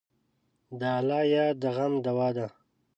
د 0.79 0.81
الله 0.97 1.21
یاد 1.33 1.55
د 1.61 1.65
غم 1.75 1.93
دوا 2.05 2.27
ده. 2.37 2.47